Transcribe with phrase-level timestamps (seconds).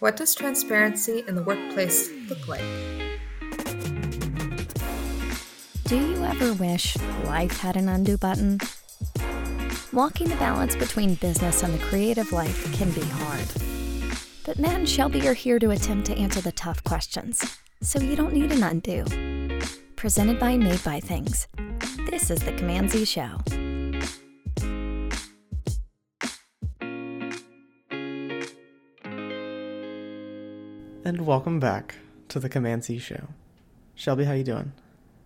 [0.00, 2.62] What does transparency in the workplace look like?
[5.86, 8.60] Do you ever wish life had an undo button?
[9.92, 13.48] Walking the balance between business and the creative life can be hard.
[14.46, 18.14] But Matt and Shelby are here to attempt to answer the tough questions, so you
[18.14, 19.04] don't need an undo.
[19.96, 21.48] Presented by Made by Things.
[22.08, 23.38] This is the Command Z Show.
[31.08, 31.94] And welcome back
[32.28, 33.28] to the Command Z Show.
[33.94, 34.72] Shelby, how you doing?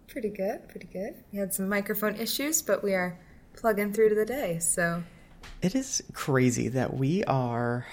[0.06, 1.16] Pretty good, pretty good.
[1.32, 3.18] We had some microphone issues, but we are
[3.56, 5.02] plugging through to the day, so.
[5.60, 7.84] It is crazy that we are,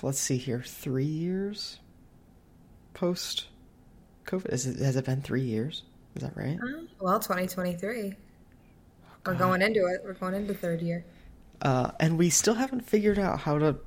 [0.00, 1.80] let's see here, three years
[2.92, 3.48] post
[4.26, 4.52] COVID.
[4.52, 5.82] Is it, has it been three years?
[6.14, 6.56] Is that right?
[6.62, 8.14] Uh, well, 2023.
[9.26, 10.02] We're going into it.
[10.04, 11.04] We're going into third year.
[11.60, 13.78] Uh, and we still haven't figured out how to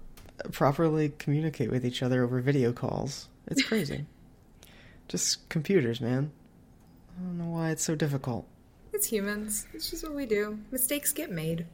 [0.52, 3.30] properly communicate with each other over video calls.
[3.48, 4.06] It's crazy.
[5.08, 6.32] just computers, man.
[7.18, 8.46] I don't know why it's so difficult.
[8.94, 9.66] It's humans.
[9.74, 10.60] It's just what we do.
[10.72, 11.66] Mistakes get made.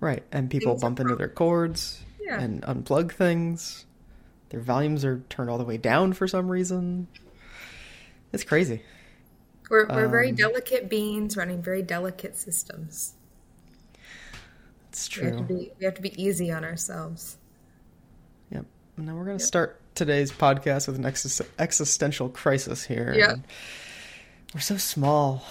[0.00, 2.38] Right, and people Things bump into their cords Yeah.
[2.40, 3.86] and unplug things.
[4.50, 7.08] Their volumes are turned all the way down for some reason.
[8.32, 8.82] It's crazy.
[9.70, 13.14] We're, we're very Um, delicate beings running very delicate systems.
[14.90, 15.46] It's We have, to true.
[15.58, 17.36] be, we have to be easy on ourselves.
[18.50, 18.64] Yep.
[18.98, 23.14] Now we're going to start today's podcast with an exis- existential crisis here.
[23.16, 23.32] Yeah.
[23.32, 23.44] And
[24.54, 25.42] We're so small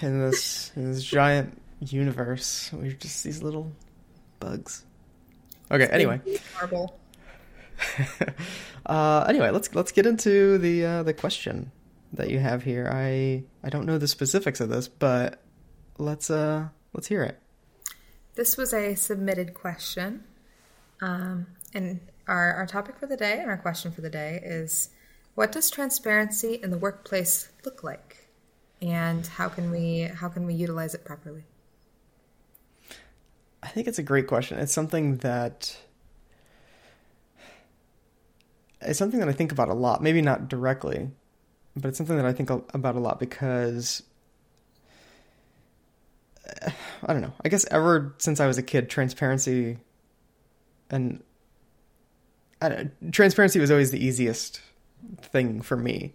[0.00, 2.70] in this in this giant universe.
[2.72, 3.72] We're just these little
[4.40, 4.84] bugs.
[5.70, 6.20] Okay, anyway.
[6.54, 6.98] Marble.
[8.86, 11.70] uh, anyway, let's let's get into the uh, the question
[12.14, 12.90] that you have here.
[12.90, 15.42] I I don't know the specifics of this, but
[15.98, 17.38] let's uh let's hear it.
[18.34, 20.24] This was a submitted question.
[21.00, 24.90] Um, and our, our topic for the day and our question for the day is
[25.34, 28.28] what does transparency in the workplace look like?
[28.80, 31.44] And how can we how can we utilize it properly?
[33.62, 34.58] I think it's a great question.
[34.58, 35.76] It's something that
[38.80, 40.02] it's something that I think about a lot.
[40.02, 41.10] Maybe not directly,
[41.74, 44.02] but it's something that I think about a lot because
[47.02, 47.32] I don't know.
[47.44, 49.78] I guess ever since I was a kid, transparency
[50.90, 51.22] and
[52.60, 54.60] I don't, transparency was always the easiest
[55.22, 56.14] thing for me.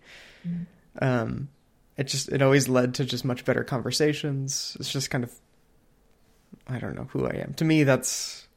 [1.02, 1.50] Um,
[1.98, 4.76] it just it always led to just much better conversations.
[4.80, 5.34] It's just kind of
[6.68, 7.54] I don't know who I am.
[7.56, 8.48] To me, that's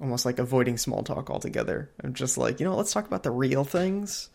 [0.00, 1.90] almost like avoiding small talk altogether.
[2.02, 4.30] I'm just like, you know, let's talk about the real things.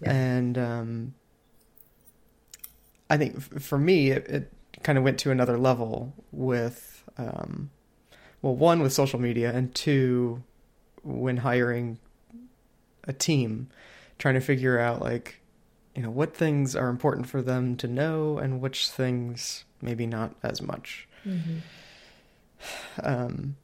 [0.00, 0.12] Yeah.
[0.12, 1.14] And um,
[3.10, 7.70] I think f- for me, it, it kind of went to another level with, um,
[8.42, 10.42] well, one with social media, and two,
[11.06, 11.98] when hiring
[13.04, 13.68] a team,
[14.18, 15.40] trying to figure out like,
[15.94, 20.34] you know, what things are important for them to know and which things maybe not
[20.42, 21.08] as much.
[23.02, 23.56] Um,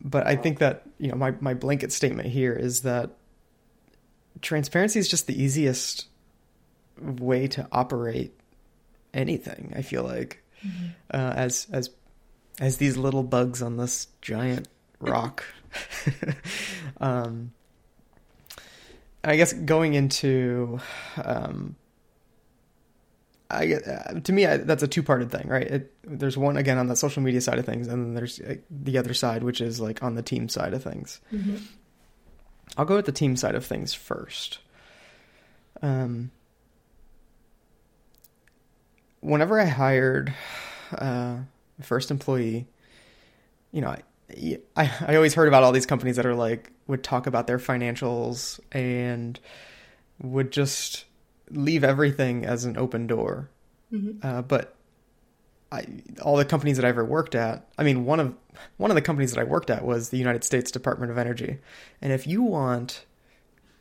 [0.00, 3.10] but I think that you know my my blanket statement here is that
[4.42, 6.06] transparency is just the easiest
[7.00, 8.38] way to operate
[9.14, 9.72] anything.
[9.76, 10.42] I feel like
[11.12, 11.90] uh, as as
[12.60, 14.68] as these little bugs on this giant
[15.00, 15.44] rock.
[17.00, 17.52] um,
[19.24, 20.78] I guess going into
[21.22, 21.76] um,
[23.50, 25.66] I uh, to me I, that's a two-parted thing, right?
[25.66, 28.56] It, there's one again on the social media side of things, and then there's uh,
[28.70, 31.20] the other side, which is like on the team side of things.
[32.76, 34.58] I'll go with the team side of things first.
[35.82, 36.30] Um,
[39.20, 40.34] whenever I hired
[40.96, 41.38] uh,
[41.78, 42.66] my first employee,
[43.72, 44.60] you know, I, I
[45.06, 48.60] I always heard about all these companies that are like would talk about their financials
[48.72, 49.38] and
[50.20, 51.04] would just
[51.50, 53.50] leave everything as an open door.
[54.22, 54.74] Uh, but
[55.70, 55.84] I,
[56.22, 58.34] all the companies that I ever worked at, I mean, one of
[58.76, 61.58] one of the companies that I worked at was the United States Department of Energy,
[62.00, 63.04] and if you want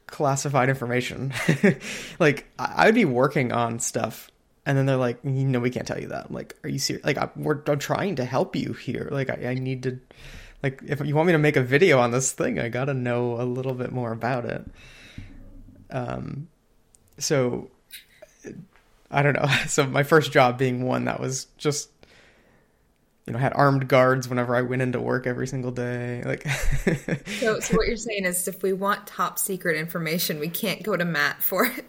[0.08, 1.34] classified information,
[2.20, 4.30] like I'd be working on stuff,
[4.66, 7.06] and then they're like, no, we can't tell you that." I'm like, "Are you serious?"
[7.06, 9.10] Like, I, we're I'm trying to help you here.
[9.12, 10.00] Like, I, I need to,
[10.64, 12.94] like, if you want me to make a video on this thing, I got to
[12.94, 14.66] know a little bit more about it.
[15.92, 16.48] Um,
[17.18, 17.70] so
[19.12, 19.48] I don't know.
[19.68, 21.90] So my first job being one that was just
[23.26, 26.22] you know had armed guards whenever I went into work every single day.
[26.24, 26.48] Like
[27.40, 30.96] So, so what you're saying is if we want top secret information, we can't go
[30.96, 31.86] to Matt for it.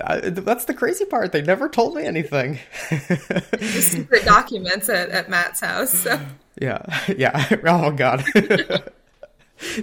[0.00, 1.32] I, that's the crazy part.
[1.32, 2.58] They never told me anything.
[2.90, 5.90] The secret documents at, at Matt's house.
[5.92, 6.20] So
[6.60, 6.82] yeah,
[7.16, 7.48] yeah.
[7.66, 8.24] Oh god.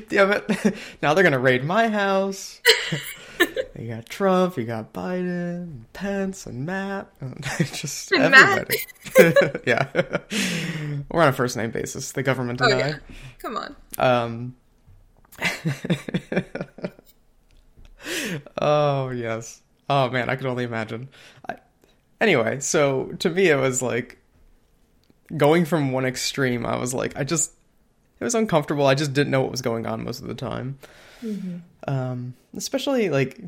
[0.10, 0.76] Damn it.
[1.02, 2.62] Now they're going to raid my house.
[3.78, 7.08] you got Trump, you got Biden, Pence, and Matt.
[7.20, 7.44] And
[7.74, 8.80] just And everybody.
[9.68, 9.88] yeah.
[11.12, 12.80] We're on a first name basis, the government and Oh, I.
[12.88, 12.98] yeah.
[13.40, 13.76] Come on.
[13.98, 14.56] Um.
[18.62, 19.62] oh yes.
[19.90, 21.10] Oh man, I can only imagine.
[21.48, 21.56] I,
[22.20, 24.18] anyway, so to me, it was like
[25.36, 26.66] going from one extreme.
[26.66, 27.52] I was like, I just
[28.20, 28.88] it was uncomfortable.
[28.88, 30.80] I just didn't know what was going on most of the time.
[31.88, 33.40] Um, especially like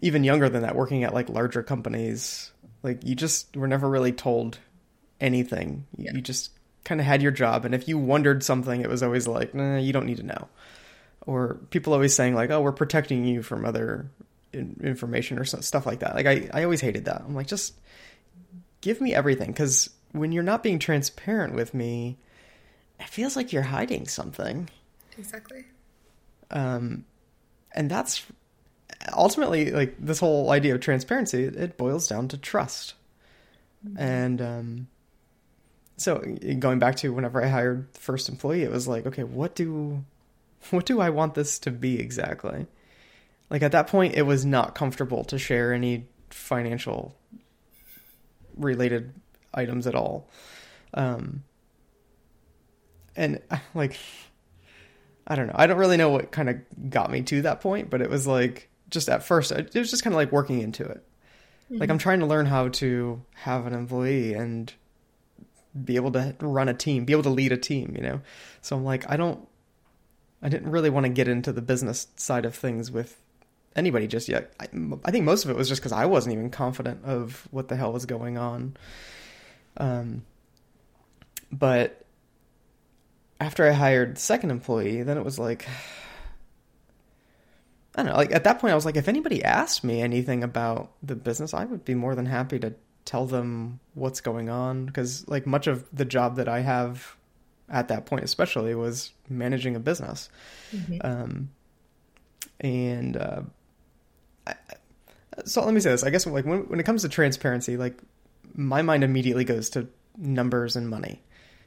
[0.00, 2.52] even younger than that, working at like larger companies.
[2.82, 4.58] Like you just were never really told
[5.20, 5.86] anything.
[5.96, 6.12] You, Yeah.
[6.14, 6.50] you just
[6.84, 9.76] kind of had your job, and if you wondered something, it was always like, nah,
[9.76, 10.48] you don't need to know.
[11.26, 14.10] Or people always saying like, oh, we're protecting you from other
[14.52, 16.14] information or stuff like that.
[16.14, 17.22] Like I, I always hated that.
[17.26, 17.74] I'm like, just
[18.80, 22.18] give me everything, because when you're not being transparent with me,
[23.00, 24.68] it feels like you're hiding something.
[25.18, 25.64] Exactly.
[26.50, 27.04] Um,
[27.74, 28.24] and that's
[29.16, 31.44] ultimately like this whole idea of transparency.
[31.44, 32.94] It, it boils down to trust.
[33.96, 34.86] And um,
[35.96, 36.18] so
[36.58, 40.04] going back to whenever I hired the first employee, it was like, okay, what do
[40.70, 42.66] what do I want this to be exactly?
[43.50, 47.16] Like at that point, it was not comfortable to share any financial
[48.56, 49.12] related
[49.52, 50.28] items at all.
[50.94, 51.44] Um,
[53.14, 53.40] and
[53.74, 53.98] like
[55.26, 55.54] I don't know.
[55.56, 58.26] I don't really know what kind of got me to that point, but it was
[58.26, 61.04] like just at first, it was just kind of like working into it.
[61.70, 64.70] Like I'm trying to learn how to have an employee and
[65.84, 68.20] be able to run a team, be able to lead a team, you know?
[68.60, 69.48] So I'm like, I don't,
[70.42, 73.21] I didn't really want to get into the business side of things with
[73.76, 74.52] anybody just yet.
[74.60, 74.68] I,
[75.04, 77.76] I think most of it was just because I wasn't even confident of what the
[77.76, 78.76] hell was going on.
[79.76, 80.24] Um,
[81.50, 82.04] but
[83.40, 85.66] after I hired the second employee, then it was like,
[87.94, 88.16] I don't know.
[88.16, 91.52] Like at that point, I was like, if anybody asked me anything about the business,
[91.52, 95.66] I would be more than happy to tell them what's going on because like much
[95.66, 97.16] of the job that I have
[97.68, 100.28] at that point, especially, was managing a business.
[101.00, 101.50] Um,
[102.60, 103.42] and uh,
[104.46, 104.54] I,
[105.44, 107.98] so let me say this: I guess like when when it comes to transparency, like
[108.54, 111.22] my mind immediately goes to numbers and money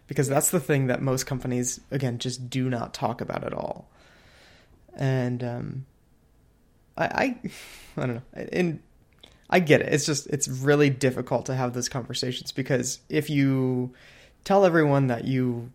[0.07, 3.87] because that's the thing that most companies again just do not talk about at all.
[4.95, 5.85] And um,
[6.97, 7.51] I, I,
[7.97, 8.79] I don't know, and
[9.49, 9.93] I get it.
[9.93, 13.93] It's just it's really difficult to have those conversations because if you
[14.43, 15.71] tell everyone that you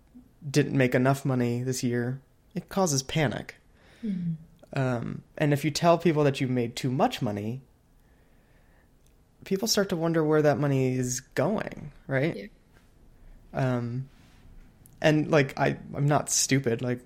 [0.48, 2.20] didn't make enough money this year,
[2.54, 3.56] it causes panic.
[4.72, 7.62] Um, and if you tell people that you made too much money,
[9.44, 12.36] people start to wonder where that money is going, right?
[12.36, 12.46] Yeah.
[13.52, 14.08] Um,
[15.00, 16.82] and like I, I'm not stupid.
[16.82, 17.00] Like,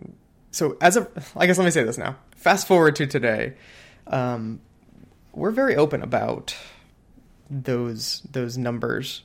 [0.51, 2.17] so as a, I guess let me say this now.
[2.37, 3.55] Fast forward to today,
[4.07, 4.61] um,
[5.33, 6.55] we're very open about
[7.51, 9.23] those those numbers.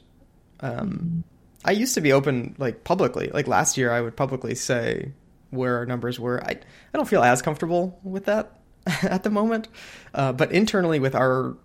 [0.62, 1.24] Um,
[1.65, 3.30] I used to be open like publicly.
[3.33, 5.12] Like last year, I would publicly say
[5.51, 6.44] where our numbers were.
[6.44, 8.60] I I don't feel as comfortable with that
[9.04, 9.68] at the moment,
[10.13, 11.56] uh, but internally with our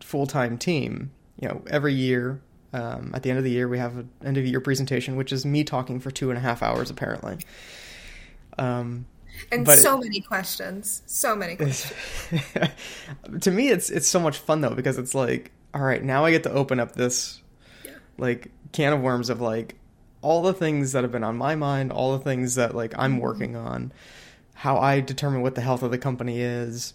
[0.00, 1.10] full time team,
[1.40, 2.40] you know, every year
[2.72, 5.32] um, at the end of the year we have an end of year presentation, which
[5.32, 7.38] is me talking for two and a half hours apparently.
[8.58, 9.06] Um,
[9.50, 11.02] And so many questions.
[11.06, 11.92] So many questions.
[13.40, 16.30] to me it's it's so much fun though because it's like all right now i
[16.30, 17.40] get to open up this
[17.84, 17.92] Yeah.
[18.18, 19.76] like can of worms of like
[20.22, 23.18] all the things that have been on my mind all the things that like i'm
[23.18, 23.92] working on
[24.54, 26.94] how i determine what the health of the company is.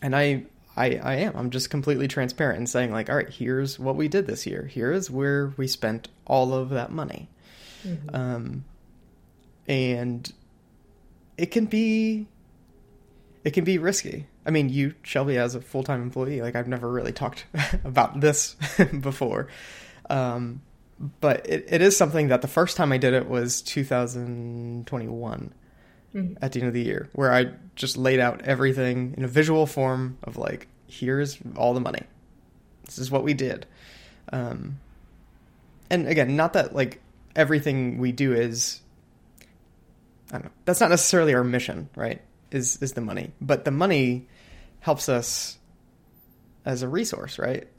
[0.00, 0.44] And i
[0.76, 1.36] i i am.
[1.36, 4.66] I'm just completely transparent and saying like all right here's what we did this year.
[4.66, 7.28] Here is where we spent all of that money.
[8.12, 8.64] Um
[9.68, 10.32] and
[11.36, 12.26] it can be
[13.44, 14.26] it can be risky.
[14.46, 17.44] I mean, you, Shelby, as a full time employee, like I've never really talked
[17.84, 18.56] about this
[19.00, 19.48] before.
[20.08, 20.62] Um,
[21.20, 25.54] but it, it is something that the first time I did it was 2021
[26.40, 29.66] at the end of the year, where I just laid out everything in a visual
[29.66, 32.02] form of like, here's all the money.
[32.84, 33.66] This is what we did.
[34.32, 34.78] Um,
[35.90, 37.00] and again, not that like
[37.34, 38.80] everything we do is
[40.30, 40.50] I don't know.
[40.64, 42.22] That's not necessarily our mission, right?
[42.50, 44.26] Is is the money, but the money
[44.80, 45.58] helps us
[46.64, 47.68] as a resource, right?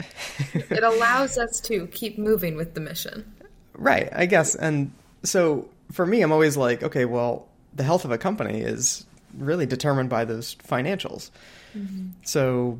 [0.54, 3.32] it allows us to keep moving with the mission.
[3.74, 4.54] right, I guess.
[4.54, 9.06] And so for me, I'm always like, okay, well, the health of a company is
[9.36, 11.30] really determined by those financials.
[11.76, 12.08] Mm-hmm.
[12.24, 12.78] So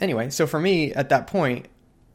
[0.00, 1.66] anyway, so for me at that point,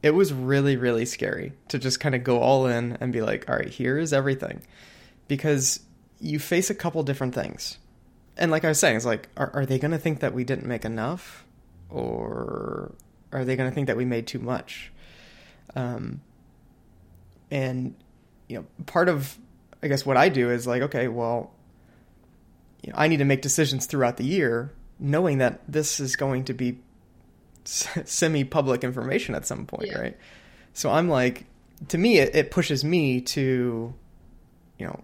[0.01, 3.49] it was really really scary to just kind of go all in and be like,
[3.49, 4.61] all right, here is everything.
[5.27, 5.79] Because
[6.19, 7.77] you face a couple different things.
[8.37, 10.43] And like I was saying, it's like, are, are they going to think that we
[10.43, 11.45] didn't make enough?
[11.89, 12.93] Or
[13.31, 14.91] are they going to think that we made too much?
[15.75, 16.21] Um,
[17.49, 17.95] and,
[18.47, 19.37] you know, part of,
[19.81, 21.51] I guess, what I do is like, okay, well,
[22.81, 26.45] you know, I need to make decisions throughout the year, knowing that this is going
[26.45, 26.79] to be
[27.63, 29.99] semi public information at some point, yeah.
[29.99, 30.17] right?
[30.73, 31.45] So I'm like,
[31.89, 33.93] to me, it, it pushes me to,
[34.77, 35.03] you know,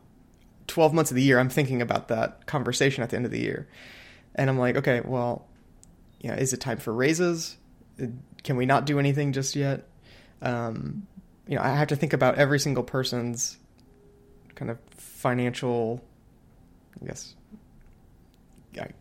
[0.67, 3.39] 12 months of the year, I'm thinking about that conversation at the end of the
[3.39, 3.67] year.
[4.35, 5.47] And I'm like, okay, well,
[6.19, 7.57] you know, is it time for raises?
[8.43, 9.87] Can we not do anything just yet?
[10.41, 11.07] Um,
[11.47, 13.57] you know, I have to think about every single person's
[14.55, 16.03] kind of financial,
[17.01, 17.35] I guess,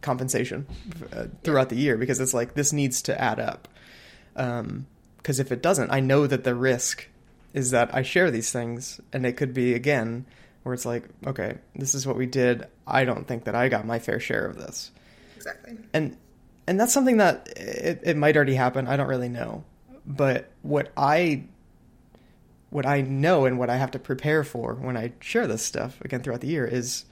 [0.00, 0.66] compensation
[1.12, 3.68] uh, throughout the year because it's like this needs to add up.
[4.34, 4.86] Because um,
[5.26, 7.08] if it doesn't, I know that the risk
[7.52, 10.26] is that I share these things, and it could be again
[10.62, 12.66] where it's like, okay, this is what we did.
[12.86, 14.90] I don't think that I got my fair share of this.
[15.36, 15.78] Exactly.
[15.92, 16.16] And
[16.66, 18.86] and that's something that it, it might already happen.
[18.86, 19.64] I don't really know.
[20.06, 21.44] But what I
[22.70, 26.00] what I know and what I have to prepare for when I share this stuff
[26.00, 27.04] again throughout the year is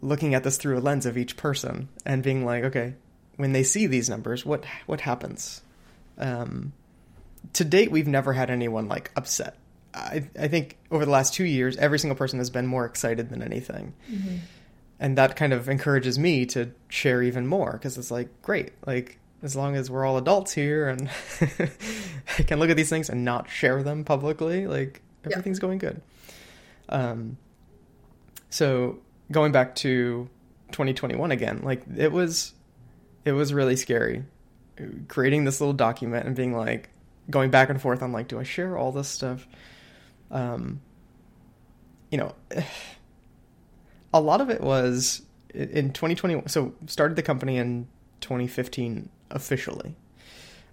[0.00, 2.94] looking at this through a lens of each person and being like, okay,
[3.36, 5.62] when they see these numbers, what what happens?
[6.18, 6.72] Um,
[7.54, 9.56] to date, we've never had anyone like upset
[9.94, 13.30] I, I think over the last two years, every single person has been more excited
[13.30, 13.94] than anything.
[14.10, 14.36] Mm-hmm.
[15.00, 19.18] And that kind of encourages me to share even more because it's like, great, like,
[19.42, 21.10] as long as we're all adults here and
[22.38, 25.62] I can look at these things and not share them publicly, like, everything's yeah.
[25.62, 26.02] going good.
[26.90, 27.38] Um,
[28.50, 28.98] so
[29.32, 30.28] going back to
[30.72, 32.52] 2021 again, like, it was,
[33.24, 34.24] it was really scary
[35.08, 36.88] creating this little document and being like,
[37.28, 39.46] going back and forth on like, do I share all this stuff?
[40.30, 40.80] um,
[42.10, 42.34] you know,
[44.12, 45.22] a lot of it was
[45.54, 46.48] in 2021.
[46.48, 47.88] So started the company in
[48.20, 49.96] 2015 officially.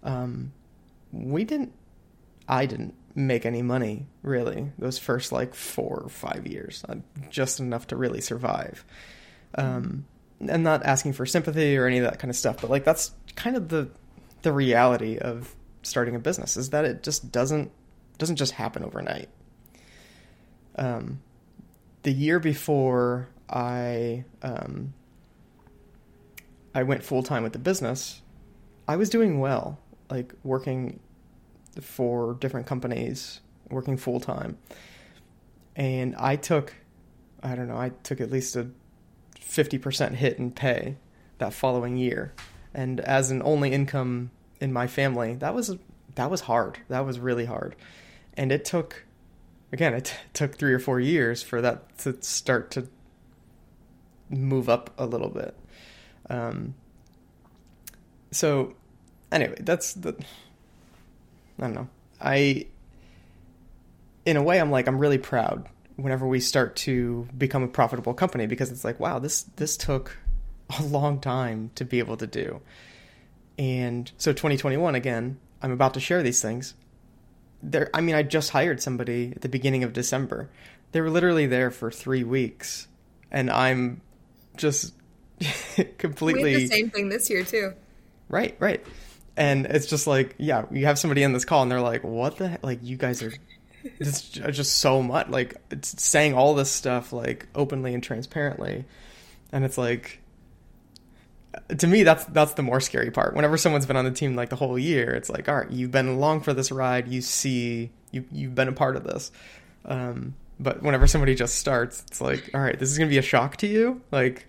[0.04, 0.54] Um,
[1.12, 1.74] we didn't.
[2.48, 6.96] I didn't make any money really those first like four or five years, uh,
[7.30, 8.86] just enough to really survive.
[9.56, 10.06] Um,
[10.40, 13.12] and not asking for sympathy or any of that kind of stuff, but like that's
[13.36, 13.90] kind of the
[14.44, 17.72] the reality of starting a business is that it just doesn't
[18.18, 19.30] doesn't just happen overnight
[20.78, 21.20] um,
[22.08, 24.94] the year before I um,
[26.74, 28.22] I went full time with the business,
[28.88, 29.78] I was doing well,
[30.10, 31.02] like working
[31.82, 34.58] for different companies, working full time,
[35.76, 36.76] and I took,
[37.44, 38.70] I don't know, I took at least a
[39.38, 40.96] fifty percent hit in pay
[41.40, 42.34] that following year,
[42.74, 45.76] and as an only income in my family, that was
[46.16, 46.80] that was hard.
[46.88, 47.76] That was really hard,
[48.38, 49.04] and it took
[49.72, 52.88] again, it t- took three or four years for that to start to
[54.30, 55.56] move up a little bit.
[56.30, 56.76] Um,
[58.32, 58.76] so,
[59.32, 60.16] anyway, that's the.
[61.60, 61.90] I don't know.
[62.22, 62.68] I,
[64.26, 68.14] in a way, I'm like I'm really proud whenever we start to become a profitable
[68.14, 70.18] company because it's like, wow, this this took
[70.80, 72.62] a long time to be able to do.
[73.58, 76.76] And so 2021 again, I'm about to share these things
[77.62, 80.50] there I mean I just hired somebody at the beginning of December.
[80.92, 82.88] They were literally there for 3 weeks
[83.32, 84.02] and I'm
[84.56, 84.94] just
[85.98, 87.74] completely We the same thing this year too.
[88.30, 88.86] Right, right.
[89.36, 92.38] And it's just like, yeah, you have somebody in this call and they're like, "What
[92.38, 92.64] the heck?
[92.64, 93.32] like you guys are
[94.00, 98.86] it's just so much like it's saying all this stuff like openly and transparently."
[99.52, 100.20] And it's like
[101.78, 103.36] to me that's that's the more scary part.
[103.36, 105.92] Whenever someone's been on the team like the whole year it's like all right you've
[105.92, 107.08] been along for this ride.
[107.08, 109.32] You see you you've been a part of this.
[109.86, 113.18] Um, but whenever somebody just starts it's like all right this is going to be
[113.18, 114.48] a shock to you like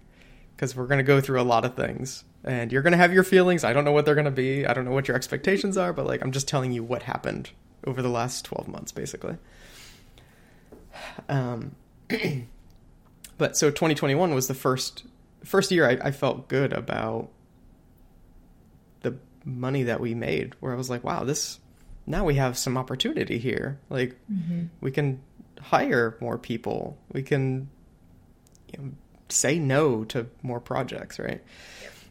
[0.56, 2.24] because we're going to go through a lot of things.
[2.44, 3.64] And you're going to have your feelings.
[3.64, 4.64] I don't know what they're going to be.
[4.64, 7.50] I don't know what your expectations are but like i'm just telling you what happened
[7.86, 9.36] over the last 12 months basically.
[11.28, 11.74] Um
[13.38, 15.04] but so 2021 was the first
[15.44, 17.30] first year I, I felt good about
[19.02, 21.60] the money that we made where I was like, wow, this
[22.06, 23.78] now we have some opportunity here.
[23.90, 24.66] Like mm-hmm.
[24.80, 25.20] we can
[25.60, 26.98] hire more people.
[27.12, 27.68] We can
[28.72, 28.90] you know,
[29.28, 31.42] say no to more projects, right?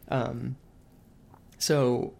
[0.08, 0.56] Um,
[1.58, 2.14] so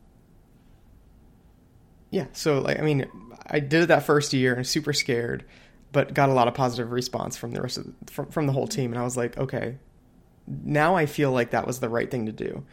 [2.11, 3.07] yeah, so like I mean,
[3.47, 5.45] I did it that first year and super scared,
[5.93, 8.53] but got a lot of positive response from the rest of the, from, from the
[8.53, 9.77] whole team, and I was like, okay,
[10.65, 12.65] now I feel like that was the right thing to do.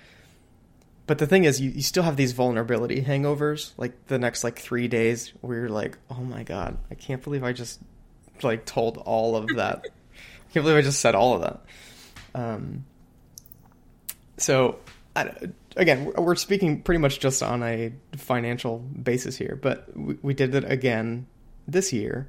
[1.07, 4.57] But the thing is, you, you still have these vulnerability hangovers, like the next like
[4.57, 7.79] three days, where you're like, oh my god, I can't believe I just
[8.41, 9.85] like told all of that
[10.49, 11.61] I can't believe I just said all of that.
[12.33, 12.85] Um,
[14.37, 14.79] so,
[15.15, 15.31] I,
[15.77, 20.55] again, we're speaking pretty much just on a financial basis here, but we, we did
[20.55, 21.27] it again
[21.67, 22.27] this year,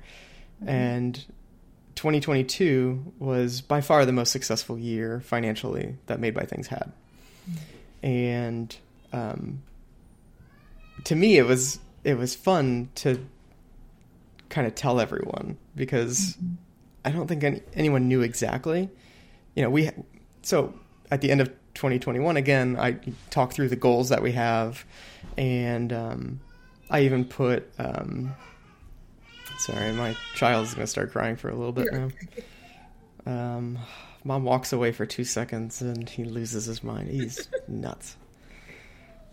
[0.65, 1.25] and
[1.97, 6.93] 2022 was by far the most successful year financially that Made by Things had,
[8.03, 8.77] and
[9.13, 9.63] um,
[11.05, 13.25] to me, it was it was fun to
[14.49, 16.55] kind of tell everyone because mm-hmm.
[17.05, 18.89] I don't think any, anyone knew exactly.
[19.55, 19.91] You know, we
[20.43, 20.75] so
[21.11, 22.99] at the end of 2021 again, I
[23.31, 24.85] talk through the goals that we have,
[25.37, 26.41] and um,
[26.91, 27.71] I even put.
[27.79, 28.35] Um,
[29.59, 32.09] sorry, my child is going to start crying for a little bit now.
[33.27, 33.81] Um,
[34.23, 37.09] mom walks away for two seconds and he loses his mind.
[37.09, 38.17] He's nuts.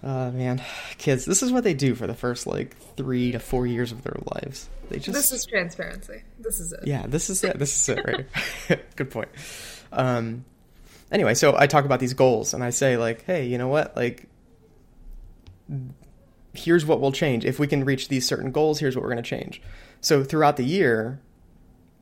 [0.02, 0.62] Uh, man,
[0.98, 4.04] kids, this is what they do for the first like three to four years of
[4.04, 4.68] their lives.
[4.90, 6.24] They just this is transparency.
[6.40, 6.82] This is it.
[6.86, 7.58] Yeah, this is it.
[7.58, 8.06] This is it.
[8.06, 8.80] Right.
[8.96, 9.30] Good point.
[9.94, 10.44] Um,
[11.12, 13.96] anyway, so I talk about these goals and I say like, hey, you know what?
[13.96, 14.28] Like,
[16.54, 18.80] here's what will change if we can reach these certain goals.
[18.80, 19.62] Here's what we're going to change.
[20.02, 21.20] So throughout the year,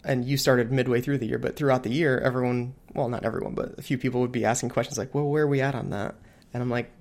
[0.04, 3.54] and you started midway through the year, but throughout the year, everyone, well, not everyone,
[3.54, 5.92] but a few people would be asking questions like, well, where are we at on
[5.92, 6.16] that?
[6.54, 6.92] And I'm like,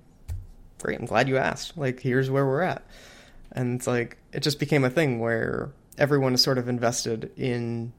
[0.81, 1.77] great, I'm glad you asked.
[1.77, 2.85] Like, here's where we're at.
[3.51, 7.91] And it's like, it just became a thing where everyone is sort of invested in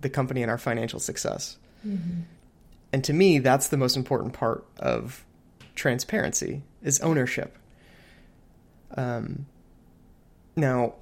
[0.00, 1.56] the company and our financial success.
[1.86, 2.20] Mm-hmm.
[2.92, 5.24] And to me, that's the most important part of
[5.74, 7.56] transparency is ownership.
[8.96, 9.46] Um,
[10.56, 10.94] now,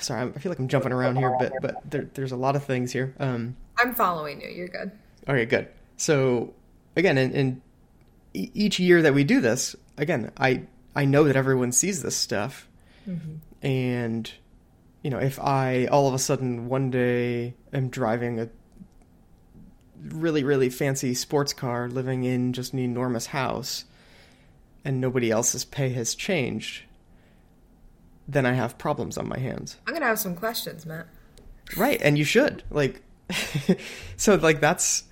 [0.00, 2.64] sorry, I feel like I'm jumping around here, but but there, there's a lot of
[2.64, 3.14] things here.
[3.18, 4.48] Um, I'm following you.
[4.48, 4.90] You're good.
[5.28, 5.68] Okay, good.
[5.96, 6.54] So
[6.96, 7.62] again, in, in
[8.32, 10.62] each year that we do this, again, I
[10.94, 12.68] I know that everyone sees this stuff,
[13.08, 13.36] mm-hmm.
[13.66, 14.32] and
[15.02, 18.48] you know, if I all of a sudden one day am driving a
[20.02, 23.84] really really fancy sports car, living in just an enormous house,
[24.84, 26.82] and nobody else's pay has changed,
[28.28, 29.76] then I have problems on my hands.
[29.86, 31.06] I'm gonna have some questions, Matt.
[31.76, 33.02] Right, and you should like.
[34.16, 35.04] so like that's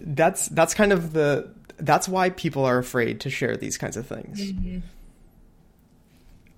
[0.00, 4.06] that's that's kind of the that's why people are afraid to share these kinds of
[4.06, 4.40] things.
[4.52, 4.78] Mm-hmm.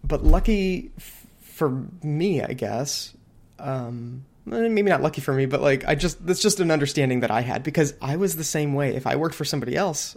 [0.05, 3.15] But lucky f- for me, I guess.
[3.59, 7.31] Um, maybe not lucky for me, but like I just that's just an understanding that
[7.31, 8.95] I had because I was the same way.
[8.95, 10.17] If I worked for somebody else,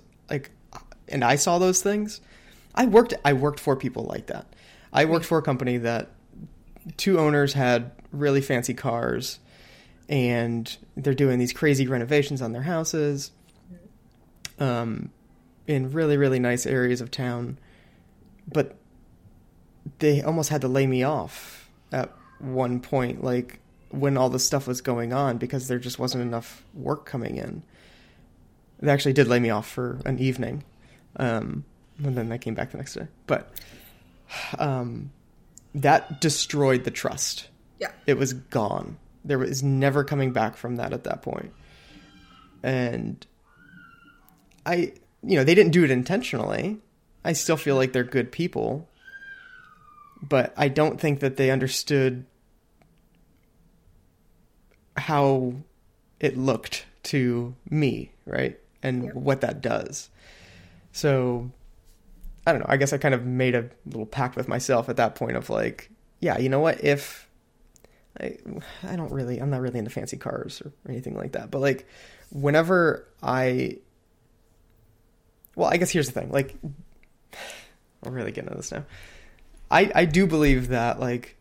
[1.07, 2.21] and I saw those things,
[2.73, 4.45] I worked I worked for people like that.
[4.91, 6.09] I worked for a company that
[6.97, 9.39] two owners had really fancy cars
[10.07, 13.31] and they're doing these crazy renovations on their houses
[14.59, 15.09] um,
[15.67, 17.57] in really really nice areas of town.
[18.51, 18.75] But
[19.99, 24.67] they almost had to lay me off at one point like when all this stuff
[24.67, 27.63] was going on because there just wasn't enough work coming in.
[28.79, 30.63] They actually did lay me off for an evening
[31.17, 31.63] um,
[32.03, 33.53] and then I came back the next day but
[34.59, 35.11] um,
[35.73, 37.47] that destroyed the trust
[37.79, 41.51] yeah it was gone there was never coming back from that at that point.
[42.63, 43.25] And
[44.65, 46.77] I, you know, they didn't do it intentionally.
[47.23, 48.87] I still feel like they're good people.
[50.21, 52.25] But I don't think that they understood
[54.95, 55.55] how
[56.19, 58.59] it looked to me, right?
[58.81, 60.09] And what that does.
[60.95, 61.51] So
[62.47, 62.67] I don't know.
[62.69, 65.49] I guess I kind of made a little pact with myself at that point of
[65.49, 66.81] like, yeah, you know what?
[66.85, 67.29] If
[68.17, 68.37] I,
[68.81, 71.51] I don't really, I'm not really into fancy cars or, anything like that.
[71.51, 71.85] But like,
[72.31, 73.79] whenever I,
[75.57, 76.31] well, I guess here's the thing.
[76.31, 76.55] Like,
[78.05, 78.85] I'm really getting into this now.
[79.69, 81.35] I, I do believe that, like,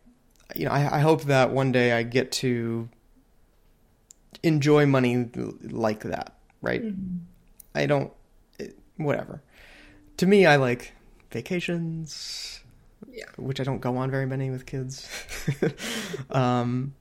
[0.56, 2.88] you know, I, I hope that one day I get to
[4.42, 5.30] enjoy money
[5.62, 6.82] like that, right?
[6.82, 7.18] Mm-hmm.
[7.76, 8.12] I don't,
[8.96, 9.42] whatever.
[10.18, 10.92] To me, I like
[11.30, 12.61] vacations,
[13.11, 13.24] yeah.
[13.37, 15.09] Which I don't go on very many with kids.
[16.30, 16.94] um,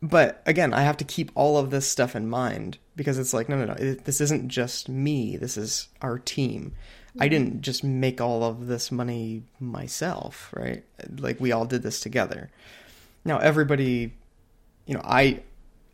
[0.00, 3.48] but again, I have to keep all of this stuff in mind because it's like,
[3.48, 5.36] no, no, no, it, this isn't just me.
[5.36, 6.74] This is our team.
[7.10, 7.22] Mm-hmm.
[7.22, 10.84] I didn't just make all of this money myself, right?
[11.18, 12.50] Like we all did this together.
[13.24, 14.14] Now everybody,
[14.86, 15.42] you know, I,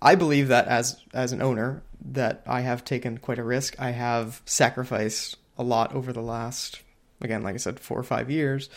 [0.04, 3.74] I believe that as as an owner that I have taken quite a risk.
[3.78, 6.82] I have sacrificed a lot over the last
[7.22, 8.68] again, like I said, four or five years,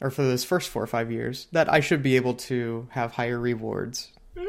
[0.00, 3.12] or for those first four or five years, that I should be able to have
[3.12, 4.10] higher rewards.
[4.34, 4.48] Mm-hmm.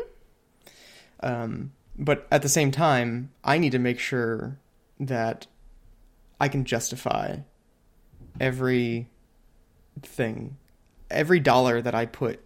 [1.20, 4.58] Um, but at the same time, I need to make sure
[5.00, 5.48] that
[6.40, 7.38] I can justify
[8.40, 9.10] every
[10.02, 10.58] thing,
[11.12, 12.45] every dollar that I put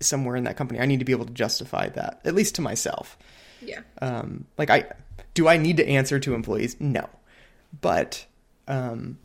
[0.00, 0.80] somewhere in that company.
[0.80, 3.18] I need to be able to justify that, at least to myself.
[3.62, 3.80] Yeah.
[4.00, 4.92] Um, like I
[5.34, 6.76] do I need to answer to employees?
[6.80, 7.08] No.
[7.80, 8.26] But
[8.66, 9.18] um,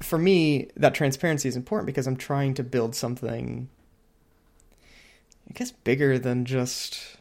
[0.00, 3.68] for me, that transparency is important because I'm trying to build something
[5.48, 7.16] I guess bigger than just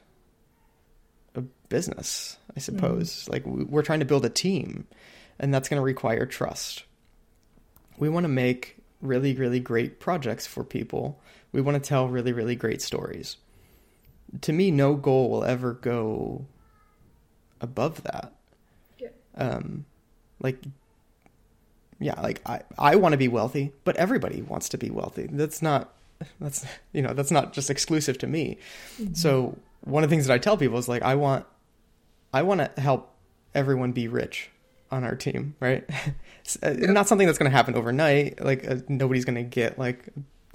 [1.35, 3.25] a business, I suppose.
[3.25, 3.31] Mm.
[3.31, 4.85] Like we're trying to build a team
[5.39, 6.83] and that's going to require trust.
[7.97, 11.19] We want to make really really great projects for people.
[11.51, 13.37] We want to tell really really great stories
[14.41, 16.45] to me, no goal will ever go
[17.61, 18.33] above that.
[18.99, 19.09] Yeah.
[19.35, 19.85] Um,
[20.41, 20.57] like,
[21.99, 25.27] yeah, like I, I want to be wealthy, but everybody wants to be wealthy.
[25.31, 25.93] That's not,
[26.39, 28.57] that's, you know, that's not just exclusive to me.
[28.99, 29.13] Mm-hmm.
[29.13, 31.45] So one of the things that I tell people is like, I want,
[32.33, 33.13] I want to help
[33.55, 34.49] everyone be rich
[34.91, 35.87] on our team, right?
[36.63, 36.93] Uh, yeah.
[36.93, 38.41] Not something that's going to happen overnight.
[38.41, 40.07] Like uh, nobody's going to get like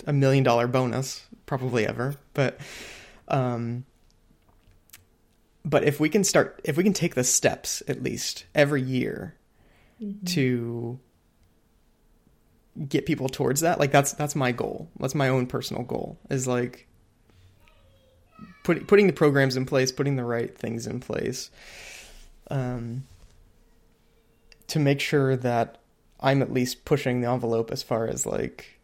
[0.06, 2.58] a million dollar bonus, probably ever, but
[3.28, 3.84] um,
[5.66, 9.34] but if we can start, if we can take the steps at least every year
[10.02, 10.24] mm-hmm.
[10.28, 10.98] to
[12.88, 14.88] get people towards that, like that's that's my goal.
[14.98, 16.18] That's my own personal goal.
[16.30, 16.88] Is like
[18.64, 21.50] putting putting the programs in place, putting the right things in place,
[22.50, 23.04] um,
[24.72, 25.78] to make sure that
[26.20, 28.78] I'm at least pushing the envelope as far as like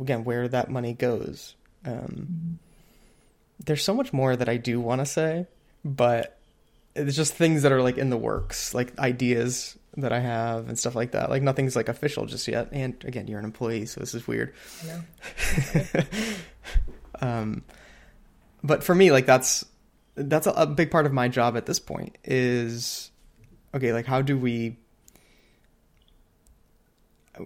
[0.00, 1.54] again where that money goes.
[1.84, 2.54] Um, mm-hmm
[3.64, 5.46] there's so much more that I do want to say,
[5.84, 6.38] but
[6.94, 10.78] it's just things that are like in the works, like ideas that I have and
[10.78, 11.30] stuff like that.
[11.30, 12.68] Like nothing's like official just yet.
[12.72, 14.54] And again, you're an employee, so this is weird.
[17.20, 17.64] um,
[18.62, 19.64] but for me, like that's
[20.14, 23.10] that's a, a big part of my job at this point is
[23.76, 23.92] okay.
[23.92, 24.76] Like how do we?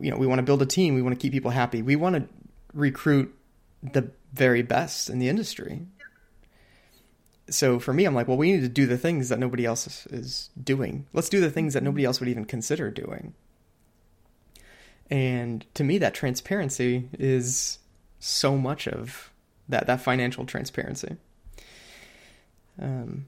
[0.00, 0.94] You know, we want to build a team.
[0.94, 1.82] We want to keep people happy.
[1.82, 2.24] We want to
[2.72, 3.34] recruit
[3.82, 5.86] the very best in the industry
[7.50, 10.06] so for me, I'm like, well, we need to do the things that nobody else
[10.06, 11.06] is doing.
[11.12, 13.34] Let's do the things that nobody else would even consider doing.
[15.10, 17.78] And to me, that transparency is
[18.20, 19.32] so much of
[19.68, 21.16] that that financial transparency.
[22.80, 23.26] Um,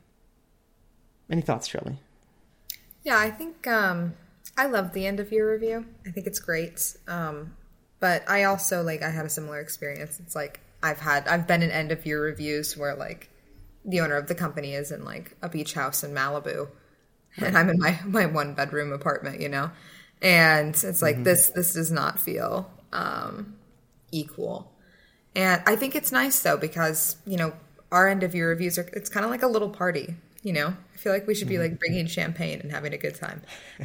[1.28, 1.98] any thoughts, Shelby?
[3.02, 4.14] Yeah, I think um,
[4.56, 5.86] I love the end of year review.
[6.06, 6.96] I think it's great.
[7.08, 7.56] Um,
[8.02, 10.18] but I also like I had a similar experience.
[10.20, 13.30] It's like I've had I've been in end of year reviews where like
[13.84, 16.68] the owner of the company is in like a beach house in Malibu,
[17.38, 19.70] and I'm in my my one bedroom apartment, you know,
[20.20, 21.24] and it's like mm-hmm.
[21.24, 23.54] this this does not feel um,
[24.10, 24.72] equal,
[25.36, 27.52] and I think it's nice though because you know
[27.92, 30.68] our end of year reviews are it's kind of like a little party, you know.
[30.94, 33.42] I feel like we should be like bringing champagne and having a good time.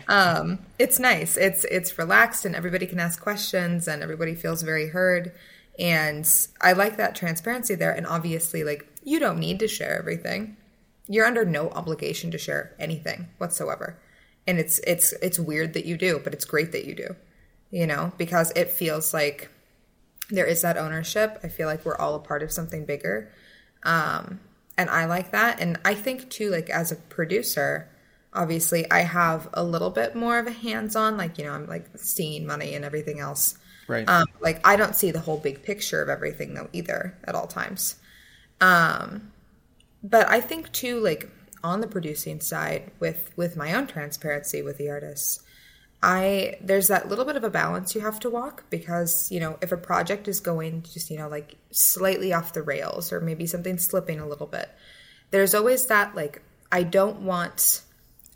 [0.08, 1.38] Um, it's nice.
[1.38, 5.32] It's it's relaxed and everybody can ask questions and everybody feels very heard.
[5.80, 6.28] And
[6.62, 7.92] I like that transparency there.
[7.92, 10.58] And obviously, like you don't need to share everything.
[11.08, 14.00] You're under no obligation to share anything whatsoever.
[14.46, 17.16] And it's it's it's weird that you do, but it's great that you do.
[17.70, 19.50] You know, because it feels like
[20.30, 21.40] there is that ownership.
[21.44, 23.32] I feel like we're all a part of something bigger.
[23.84, 24.40] Um
[24.78, 25.60] and I like that.
[25.60, 27.90] And I think too, like as a producer,
[28.34, 31.86] obviously I have a little bit more of a hands-on, like, you know, I'm like
[31.96, 33.58] seeing money and everything else.
[33.88, 34.08] Right.
[34.08, 37.48] Um, like I don't see the whole big picture of everything though either at all
[37.48, 37.96] times.
[38.60, 39.32] Um,
[40.04, 41.30] but I think too, like
[41.64, 45.42] on the producing side, with with my own transparency with the artists,
[46.02, 49.58] I there's that little bit of a balance you have to walk because you know
[49.62, 53.48] if a project is going just you know like slightly off the rails or maybe
[53.48, 54.70] something slipping a little bit,
[55.32, 57.82] there's always that like I don't want.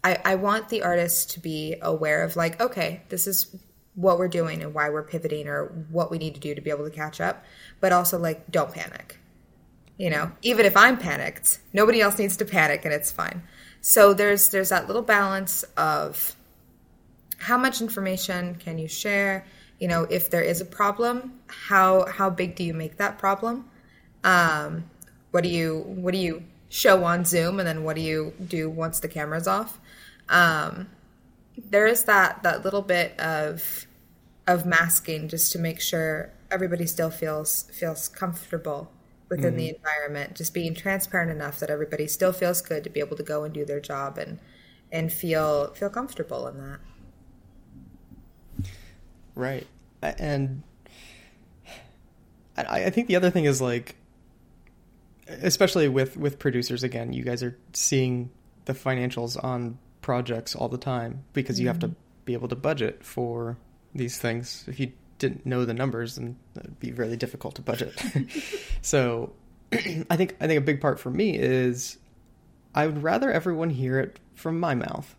[0.04, 3.56] I, I want the artist to be aware of like okay this is
[3.94, 6.72] what we're doing and why we're pivoting or what we need to do to be
[6.72, 7.44] able to catch up
[7.80, 9.20] but also like don't panic
[9.98, 13.44] you know even if i'm panicked nobody else needs to panic and it's fine
[13.80, 16.36] so there's there's that little balance of
[17.42, 19.46] how much information can you share
[19.80, 23.66] you know if there is a problem how how big do you make that problem
[24.24, 24.84] um,
[25.32, 28.70] what do you what do you show on zoom and then what do you do
[28.70, 29.80] once the camera's off
[30.30, 30.88] um,
[31.58, 33.86] there is that that little bit of
[34.48, 38.92] of masking just to make sure everybody still feels feels comfortable
[39.32, 39.58] within mm-hmm.
[39.58, 43.24] the environment, just being transparent enough that everybody still feels good to be able to
[43.24, 44.38] go and do their job and
[44.92, 46.80] and feel feel comfortable in that.
[49.36, 49.68] Right,
[50.02, 50.64] and
[52.58, 53.96] I, I think the other thing is like,
[55.28, 58.30] especially with with producers, again, you guys are seeing
[58.66, 61.62] the financials on projects all the time because mm-hmm.
[61.62, 62.26] you have to mm-hmm.
[62.26, 63.58] be able to budget for
[63.94, 64.66] these things.
[64.68, 67.94] If you didn't know the numbers, then it'd be really difficult to budget.
[68.82, 69.34] so,
[69.72, 71.98] I think I think a big part for me is
[72.74, 75.16] I would rather everyone hear it from my mouth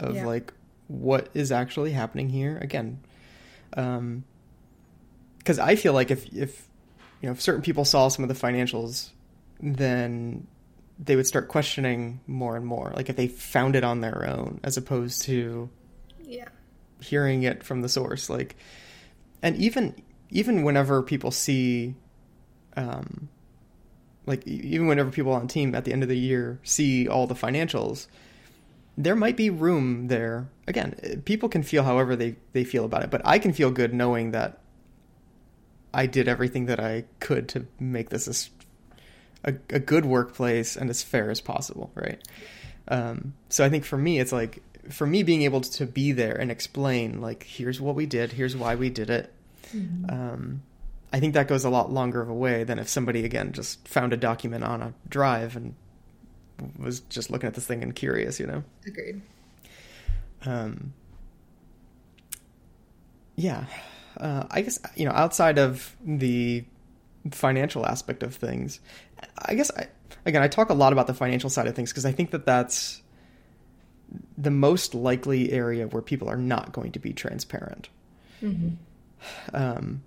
[0.00, 0.26] of Yeah.
[0.26, 0.52] like
[0.88, 3.00] what is actually happening here again.
[3.76, 4.24] Um,
[5.38, 6.68] because I feel like if if
[7.20, 9.10] you know if certain people saw some of the financials,
[9.60, 10.46] then
[10.98, 12.92] they would start questioning more and more.
[12.94, 15.68] Like if they found it on their own, as opposed to
[16.22, 16.48] Yeah.
[17.00, 18.30] hearing it from the source.
[18.30, 18.56] Like,
[19.42, 19.94] and even
[20.30, 21.94] even whenever people see,
[22.76, 23.28] um,
[24.26, 27.34] like even whenever people on team at the end of the year see all the
[27.34, 28.06] financials,
[28.96, 30.48] there might be room there.
[30.66, 33.92] Again, people can feel however they they feel about it, but I can feel good
[33.92, 34.60] knowing that
[35.92, 38.50] I did everything that I could to make this as
[39.44, 42.20] a, a good workplace and as fair as possible, right?
[42.88, 46.34] Um, so I think for me, it's like for me being able to be there
[46.34, 49.32] and explain, like, here's what we did, here's why we did it.
[50.08, 50.62] Um,
[51.12, 53.86] I think that goes a lot longer of a way than if somebody again just
[53.86, 55.74] found a document on a drive and
[56.78, 58.62] was just looking at this thing and curious, you know.
[58.86, 59.20] Agreed.
[60.46, 60.92] Um,
[63.36, 63.64] yeah,
[64.18, 66.64] uh, I guess you know outside of the
[67.30, 68.80] financial aspect of things,
[69.38, 69.88] I guess I
[70.26, 72.46] again I talk a lot about the financial side of things because I think that
[72.46, 73.02] that's
[74.38, 77.88] the most likely area where people are not going to be transparent.
[79.52, 80.02] Um,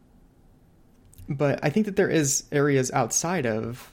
[1.27, 3.91] but I think that there is areas outside of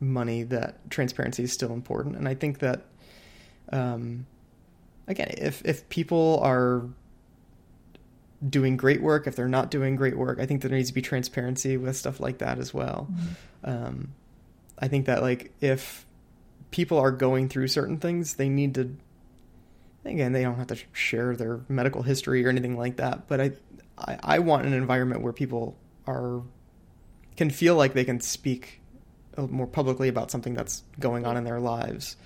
[0.00, 2.82] money that transparency is still important, and I think that
[3.72, 4.26] um,
[5.06, 6.84] again, if if people are
[8.48, 11.02] doing great work, if they're not doing great work, I think there needs to be
[11.02, 13.08] transparency with stuff like that as well.
[13.64, 14.14] Um,
[14.78, 16.06] I think that like if
[16.70, 18.96] people are going through certain things, they need to.
[20.02, 23.52] Again, they don't have to share their medical history or anything like that, but I,
[23.98, 26.40] I, I want an environment where people are
[27.36, 28.79] can feel like they can speak
[29.36, 32.16] more publicly about something that's going on in their lives.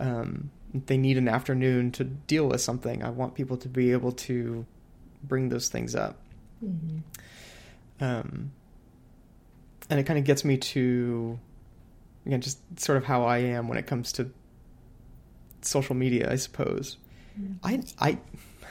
[0.00, 0.50] Um,
[0.86, 3.02] they need an afternoon to deal with something.
[3.02, 4.66] I want people to be able to
[5.22, 6.18] bring those things up.
[8.00, 8.52] Um,
[9.88, 11.38] and it kind of gets me to,
[12.26, 14.30] again, just sort of how I am when it comes to
[15.60, 16.96] social media, I suppose.
[17.62, 18.18] I, I,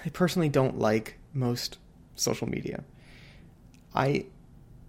[0.06, 1.78] I personally don't like most
[2.15, 2.84] social media.
[3.95, 4.26] I,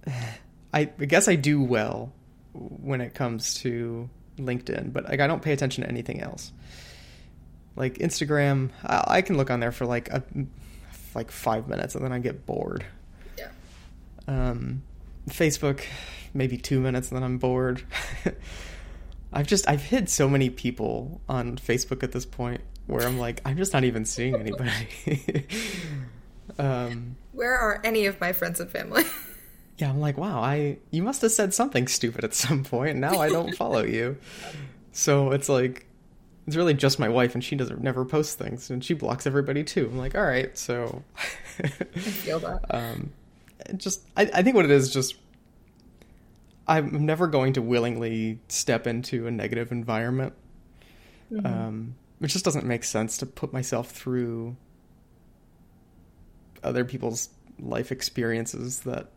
[0.72, 2.12] I guess I do well
[2.54, 6.52] when it comes to LinkedIn, but like I don't pay attention to anything else.
[7.76, 10.22] Like Instagram, I, I can look on there for like a
[11.14, 12.84] like five minutes and then I get bored.
[13.38, 13.48] Yeah.
[14.28, 14.82] Um,
[15.28, 15.84] Facebook,
[16.32, 17.82] maybe two minutes and then I'm bored.
[19.32, 23.40] I've just I've hid so many people on Facebook at this point where I'm like
[23.44, 25.46] I'm just not even seeing anybody.
[26.58, 29.04] um, Where are any of my friends and family?
[29.78, 32.96] yeah, I'm like, wow, I you must have said something stupid at some point.
[32.96, 34.16] Now I don't follow you.
[34.92, 35.86] So it's like
[36.46, 39.64] it's really just my wife, and she doesn't never post things, and she blocks everybody
[39.64, 39.88] too.
[39.90, 41.02] I'm like, all right, so
[41.62, 42.60] I feel that.
[42.70, 43.12] um,
[43.76, 45.16] just I, I think what it is just
[46.68, 50.34] I'm never going to willingly step into a negative environment.
[51.44, 54.56] Um, it just doesn't make sense to put myself through
[56.62, 59.08] other people's life experiences that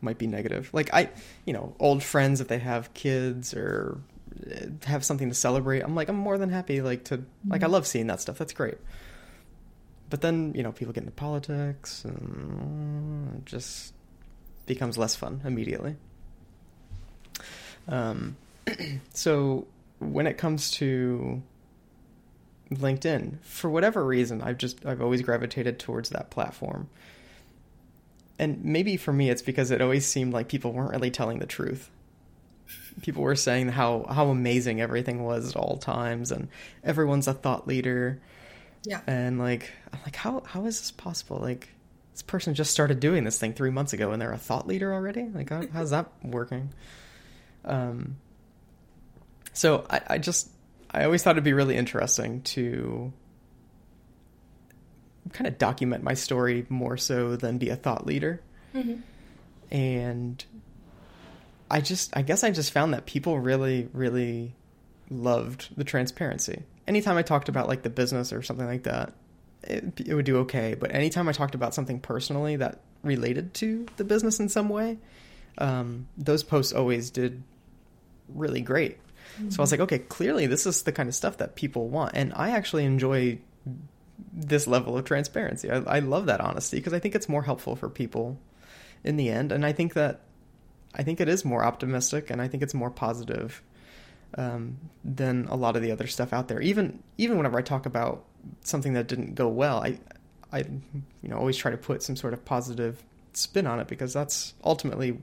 [0.00, 0.70] might be negative.
[0.72, 1.10] Like I,
[1.44, 3.98] you know, old friends if they have kids or
[4.50, 7.66] uh, have something to celebrate, I'm like I'm more than happy like to like I
[7.66, 8.38] love seeing that stuff.
[8.38, 8.78] That's great.
[10.10, 13.94] But then, you know, people get into politics and it just
[14.66, 15.96] becomes less fun immediately.
[17.88, 18.36] Um
[19.12, 19.66] so
[19.98, 21.42] when it comes to
[22.70, 26.88] LinkedIn, for whatever reason, I've just I've always gravitated towards that platform.
[28.38, 31.46] And maybe for me it's because it always seemed like people weren't really telling the
[31.46, 31.90] truth.
[33.02, 36.48] People were saying how how amazing everything was at all times and
[36.82, 38.20] everyone's a thought leader
[38.84, 39.00] Yeah.
[39.06, 41.38] and like I'm like how how is this possible?
[41.38, 41.68] Like
[42.12, 44.92] this person just started doing this thing 3 months ago and they're a thought leader
[44.92, 45.28] already?
[45.28, 46.70] Like how, how's that working?
[47.64, 48.16] Um
[49.52, 50.48] so I, I just
[50.90, 53.12] I always thought it'd be really interesting to
[55.32, 58.40] kind of document my story more so than be a thought leader.
[59.70, 60.44] And
[61.70, 64.54] I just I guess I just found that people really really
[65.10, 66.62] loved the transparency.
[66.86, 69.12] Anytime I talked about like the business or something like that,
[69.62, 70.74] it, it would do okay.
[70.78, 74.98] But anytime I talked about something personally that related to the business in some way,
[75.58, 77.42] um, those posts always did
[78.28, 78.98] really great.
[79.48, 82.12] So I was like, okay, clearly this is the kind of stuff that people want,
[82.14, 83.38] and I actually enjoy
[84.32, 85.70] this level of transparency.
[85.70, 88.38] I, I love that honesty because I think it's more helpful for people
[89.02, 90.20] in the end, and I think that
[90.94, 93.62] I think it is more optimistic, and I think it's more positive
[94.36, 96.60] um, than a lot of the other stuff out there.
[96.60, 98.24] Even even whenever I talk about
[98.62, 99.98] something that didn't go well, I
[100.52, 100.58] I
[101.22, 104.54] you know always try to put some sort of positive spin on it because that's
[104.62, 105.18] ultimately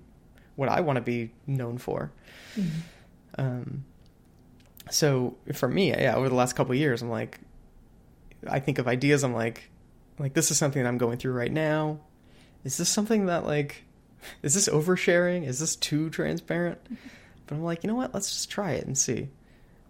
[0.56, 2.12] what I want to be known for.
[2.56, 3.42] Mm-hmm.
[3.42, 3.86] Um,
[4.90, 7.40] so for me, yeah, over the last couple years, I'm like,
[8.48, 9.24] I think of ideas.
[9.24, 9.70] I'm like,
[10.20, 12.00] like this is something that I'm going through right now.
[12.64, 13.84] Is this something that like,
[14.44, 15.46] is this oversharing?
[15.48, 16.80] Is this too transparent?
[17.48, 18.14] But I'm like, you know what?
[18.14, 19.28] Let's just try it and see.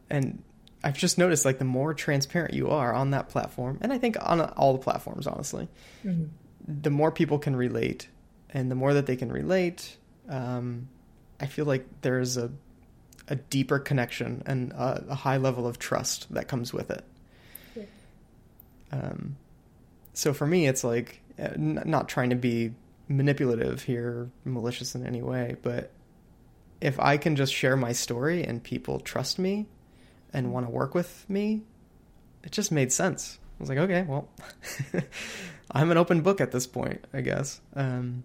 [0.10, 0.42] And
[0.84, 4.18] I've just noticed like the more transparent you are on that platform, and I think
[4.20, 5.68] on all the platforms, honestly,
[6.04, 6.26] mm-hmm.
[6.68, 8.08] the more people can relate,
[8.50, 9.96] and the more that they can relate,
[10.28, 10.90] um,
[11.40, 12.50] I feel like there's a
[13.28, 17.06] a deeper connection and a, a, high level of trust that comes with it.
[18.92, 19.38] Um,
[20.14, 22.74] so for me, it's like uh, n- not trying to be
[23.08, 25.92] manipulative here, malicious in any way, but
[26.80, 29.68] if I can just share my story and people trust me
[30.34, 31.62] and want to work with me,
[32.44, 33.38] it just made sense.
[33.60, 34.28] I was like, okay, well,
[35.72, 37.62] I'm an open book at this point, I guess.
[37.76, 38.24] Um,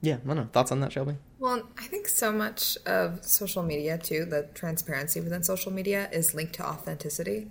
[0.00, 0.48] yeah, I don't know.
[0.52, 1.16] Thoughts on that, Shelby?
[1.38, 6.34] Well, I think so much of social media, too, the transparency within social media is
[6.34, 7.48] linked to authenticity.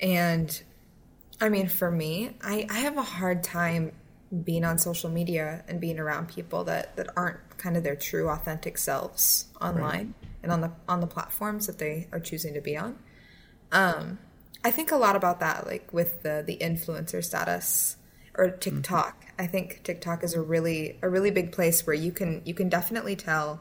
[0.00, 0.62] And
[1.40, 3.92] I mean, for me, I, I have a hard time
[4.44, 8.28] being on social media and being around people that, that aren't kind of their true
[8.28, 10.30] authentic selves online right.
[10.42, 12.98] and on the on the platforms that they are choosing to be on.
[13.72, 14.18] Um,
[14.64, 17.96] I think a lot about that, like with the the influencer status
[18.34, 18.58] or mm-hmm.
[18.58, 19.24] TikTok.
[19.24, 19.42] Mm-hmm.
[19.42, 22.68] I think TikTok is a really a really big place where you can you can
[22.68, 23.60] definitely tell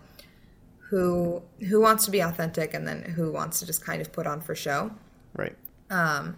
[0.89, 4.27] who who wants to be authentic and then who wants to just kind of put
[4.27, 4.91] on for show.
[5.35, 5.55] Right.
[5.89, 6.37] Um,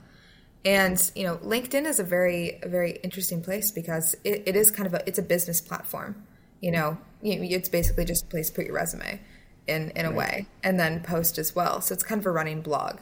[0.64, 4.70] and you know, LinkedIn is a very a very interesting place because it, it is
[4.70, 6.24] kind of a it's a business platform.
[6.60, 9.20] You know, it's basically just a place to put your resume
[9.68, 10.18] in in a right.
[10.18, 11.82] way, and then post as well.
[11.82, 13.00] So it's kind of a running blog.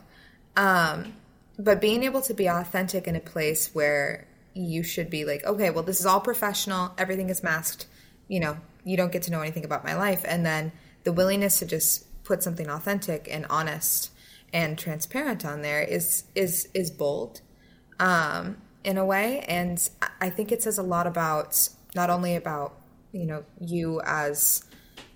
[0.56, 1.14] Um,
[1.58, 5.70] but being able to be authentic in a place where you should be like, okay,
[5.70, 6.94] well, this is all professional.
[6.98, 7.86] Everything is masked.
[8.30, 10.72] You know, you don't get to know anything about my life, and then
[11.04, 14.12] the willingness to just put something authentic and honest
[14.54, 17.42] and transparent on there is is is bold
[18.00, 19.40] um, in a way.
[19.48, 19.88] And
[20.22, 22.76] I think it says a lot about not only about
[23.12, 24.66] you know you as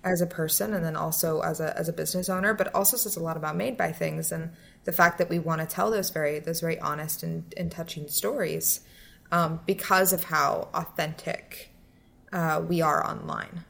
[0.02, 3.16] as a person and then also as a as a business owner, but also says
[3.16, 4.50] a lot about made by things and
[4.84, 8.08] the fact that we want to tell those very those very honest and, and touching
[8.08, 8.80] stories
[9.32, 11.70] um, because of how authentic
[12.32, 13.64] uh, we are online.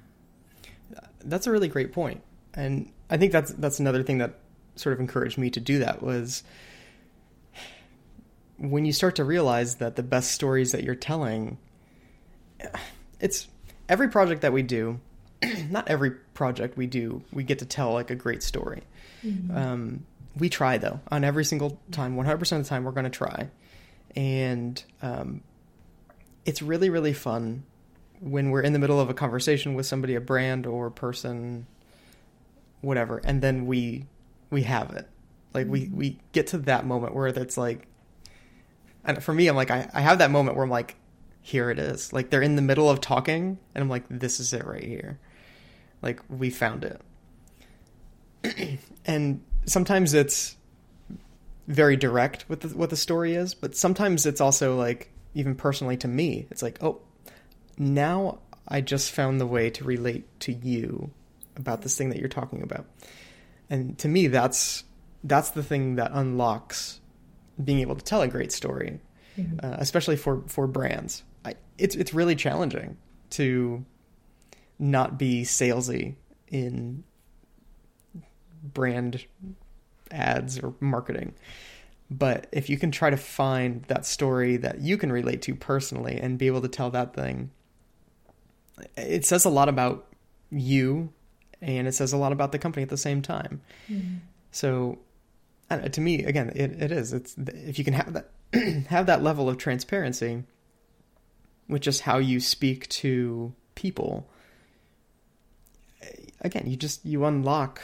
[1.24, 2.22] That's a really great point,
[2.52, 4.40] and I think that's that's another thing that
[4.76, 6.42] sort of encouraged me to do that was
[8.58, 11.58] when you start to realize that the best stories that you're telling
[13.20, 13.48] it's
[13.88, 15.00] every project that we do
[15.70, 18.82] not every project we do we get to tell like a great story.
[19.24, 19.56] Mm-hmm.
[19.56, 20.06] um,
[20.36, 21.00] we try though.
[21.08, 23.48] On every single time 100% of the time we're going to try.
[24.16, 25.42] And um,
[26.44, 27.64] it's really really fun
[28.20, 31.66] when we're in the middle of a conversation with somebody a brand or person
[32.80, 34.04] whatever and then we
[34.50, 35.08] we have it
[35.52, 37.88] like we we get to that moment where it's like
[39.04, 40.96] and for me, I'm like, I, I have that moment where I'm like,
[41.42, 42.12] here it is.
[42.12, 45.18] Like they're in the middle of talking, and I'm like, this is it right here.
[46.00, 46.84] Like we found
[48.44, 48.80] it.
[49.06, 50.56] and sometimes it's
[51.66, 55.96] very direct with the, what the story is, but sometimes it's also like even personally
[55.98, 57.00] to me, it's like, oh,
[57.76, 61.10] now I just found the way to relate to you
[61.56, 62.86] about this thing that you're talking about.
[63.70, 64.84] And to me, that's
[65.22, 67.00] that's the thing that unlocks
[67.62, 69.00] being able to tell a great story,
[69.38, 69.64] mm-hmm.
[69.64, 71.24] uh, especially for for brands.
[71.44, 72.96] I, it's it's really challenging
[73.30, 73.84] to
[74.78, 76.14] not be salesy
[76.48, 77.04] in
[78.62, 79.24] brand
[80.10, 81.34] ads or marketing.
[82.10, 86.18] But if you can try to find that story that you can relate to personally
[86.20, 87.50] and be able to tell that thing,
[88.96, 90.06] it says a lot about
[90.50, 91.12] you
[91.64, 93.60] and it says a lot about the company at the same time.
[93.90, 94.16] Mm-hmm.
[94.52, 94.98] So
[95.70, 97.12] know, to me, again, it, it is.
[97.12, 98.30] It's if you can have that
[98.88, 100.44] have that level of transparency
[101.68, 104.28] with just how you speak to people.
[106.40, 107.80] Again, you just you unlock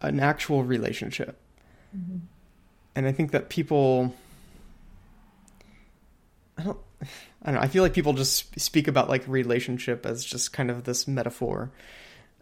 [0.00, 1.38] an actual relationship,
[1.96, 2.18] mm-hmm.
[2.94, 4.14] and I think that people.
[6.58, 6.78] I don't.
[7.44, 7.64] I don't know.
[7.64, 11.70] I feel like people just speak about like relationship as just kind of this metaphor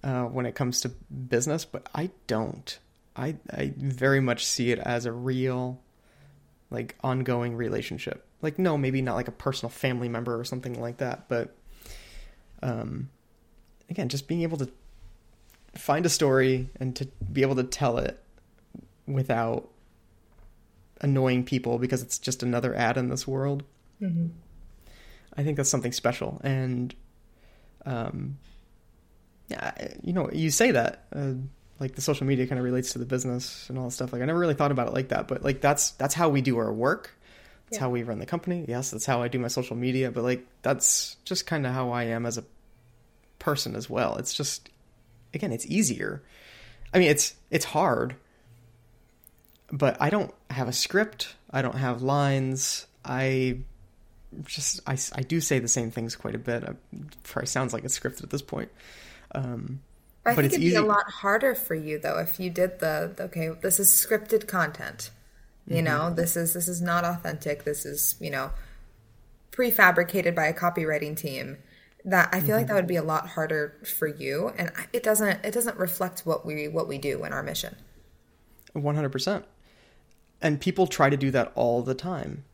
[0.05, 2.79] uh, when it comes to business, but I don't.
[3.17, 5.81] I I very much see it as a real
[6.71, 8.25] like ongoing relationship.
[8.41, 11.55] Like no, maybe not like a personal family member or something like that, but
[12.63, 13.11] um
[13.91, 14.71] again, just being able to
[15.75, 18.23] find a story and to be able to tell it
[19.07, 19.69] without
[21.01, 23.65] annoying people because it's just another ad in this world.
[24.01, 24.29] Mm-hmm.
[25.37, 26.41] I think that's something special.
[26.45, 26.95] And,
[27.87, 28.39] um,
[29.49, 29.73] yeah,
[30.03, 31.33] you know, you say that, uh,
[31.83, 34.13] like the social media kind of relates to the business and all that stuff.
[34.13, 36.41] Like I never really thought about it like that, but like that's that's how we
[36.41, 37.11] do our work.
[37.67, 37.81] That's yeah.
[37.81, 38.65] how we run the company.
[38.69, 41.91] Yes, that's how I do my social media, but like that's just kind of how
[41.91, 42.45] I am as a
[43.41, 44.17] person as well.
[44.17, 44.69] It's just
[45.35, 46.23] again, it's easier.
[46.95, 48.15] I mean, it's it's hard,
[49.73, 51.35] but I don't have a script.
[51.51, 52.87] I don't have lines.
[53.05, 53.59] I
[54.45, 56.63] just I, I do say the same things quite a bit.
[56.63, 56.77] It
[57.23, 58.71] probably sounds like it's scripted at this point.
[59.35, 59.81] Um,
[60.25, 60.77] I but think it'd easy.
[60.77, 63.91] be a lot harder for you though if you did the, the okay, this is
[63.91, 65.11] scripted content.
[65.67, 65.85] You mm-hmm.
[65.85, 67.65] know, this is this is not authentic.
[67.65, 68.51] This is you know
[69.53, 71.59] prefabricated by a copywriting team.
[72.05, 72.57] That I feel mm-hmm.
[72.57, 76.21] like that would be a lot harder for you, and it doesn't it doesn't reflect
[76.27, 77.77] what we what we do in our mission.
[78.73, 79.45] One hundred percent
[80.43, 82.45] and people try to do that all the time.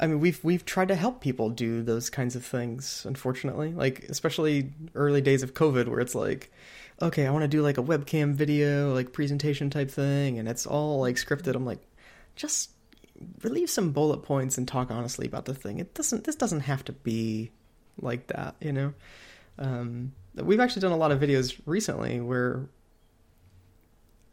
[0.00, 3.04] I mean, we've we've tried to help people do those kinds of things.
[3.06, 6.52] Unfortunately, like especially early days of COVID, where it's like,
[7.00, 10.66] okay, I want to do like a webcam video, like presentation type thing, and it's
[10.66, 11.54] all like scripted.
[11.54, 11.80] I'm like,
[12.36, 12.70] just
[13.42, 15.78] relieve some bullet points and talk honestly about the thing.
[15.78, 16.24] It doesn't.
[16.24, 17.50] This doesn't have to be
[18.00, 18.94] like that, you know.
[19.58, 22.68] Um, we've actually done a lot of videos recently where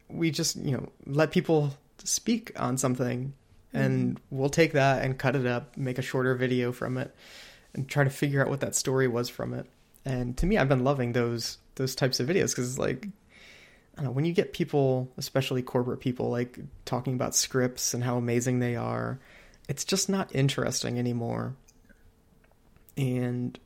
[0.08, 3.34] we just you know let people speak on something
[3.72, 4.36] and mm-hmm.
[4.36, 7.14] we'll take that and cut it up, make a shorter video from it,
[7.74, 9.66] and try to figure out what that story was from it.
[10.04, 13.06] And to me, I've been loving those those types of videos because it's like
[13.94, 18.02] I don't know when you get people, especially corporate people, like talking about scripts and
[18.02, 19.20] how amazing they are,
[19.68, 21.54] it's just not interesting anymore.
[22.96, 23.58] And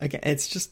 [0.00, 0.70] again, it's just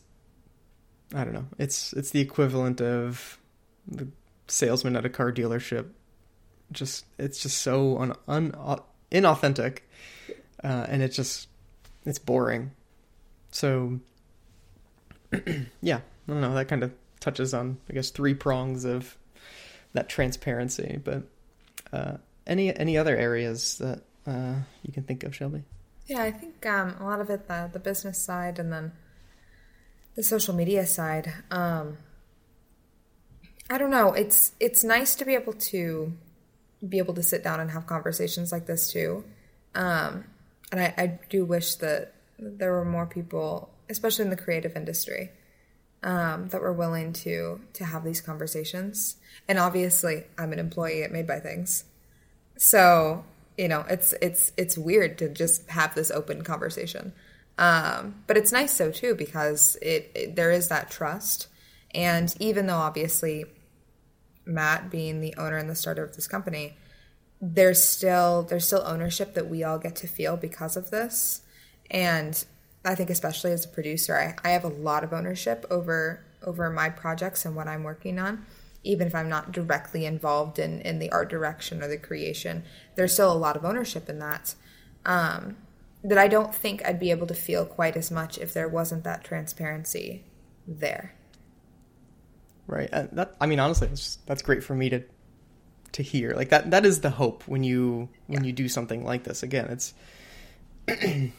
[1.14, 1.47] I don't know.
[1.59, 3.38] It's it's the equivalent of
[3.86, 4.09] the
[4.49, 5.86] salesman at a car dealership
[6.73, 8.53] just it's just so un, un
[9.11, 9.79] inauthentic,
[10.62, 11.49] uh, and it's just
[12.05, 12.73] it's boring.
[13.51, 14.01] So
[15.81, 16.55] yeah, I don't know.
[16.55, 19.16] That kind of touches on I guess three prongs of
[19.93, 21.01] that transparency.
[21.03, 21.23] But
[21.93, 22.16] uh,
[22.47, 25.64] any any other areas that uh, you can think of, Shelby?
[26.07, 28.93] Yeah, I think um, a lot of it the the business side and then
[30.14, 31.33] the social media side.
[31.51, 31.99] Um,
[33.70, 34.12] I don't know.
[34.12, 36.12] It's it's nice to be able to
[36.87, 39.24] be able to sit down and have conversations like this too.
[39.74, 40.24] Um,
[40.70, 45.30] and I, I, do wish that there were more people, especially in the creative industry,
[46.03, 49.16] um, that were willing to to have these conversations.
[49.49, 51.85] And obviously, I'm an employee at Made by Things,
[52.59, 53.24] so
[53.57, 57.12] you know it's it's it's weird to just have this open conversation.
[57.59, 61.49] Um, but it's nice so too because it, it there is that trust,
[61.95, 63.45] and even though obviously
[64.45, 66.76] Matt being the owner and the starter of this company,
[67.40, 71.43] there's still there's still ownership that we all get to feel because of this.
[71.90, 72.45] And
[72.84, 76.70] I think especially as a producer, I, I have a lot of ownership over over
[76.70, 78.47] my projects and what I'm working on.
[78.84, 82.64] Even if I'm not directly involved in, in the art direction or the creation,
[82.97, 84.55] there's still a lot of ownership in that.
[85.07, 85.57] Um,
[86.03, 89.05] that I don't think I'd be able to feel quite as much if there wasn't
[89.05, 90.24] that transparency
[90.66, 91.14] there
[92.66, 92.88] right?
[92.92, 95.02] And that I mean, honestly, that's that's great for me to
[95.92, 96.34] to hear.
[96.34, 98.48] Like that that is the hope when you when yeah.
[98.48, 99.42] you do something like this.
[99.42, 99.94] Again, it's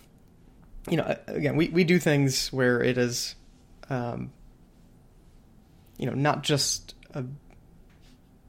[0.89, 3.35] you know, again, we we do things where it is,
[3.89, 4.31] um,
[5.97, 7.23] you know, not just a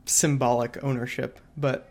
[0.06, 1.88] symbolic ownership, but